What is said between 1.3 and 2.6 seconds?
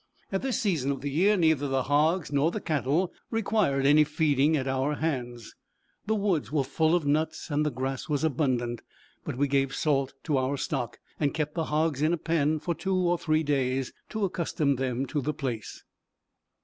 neither the hogs nor the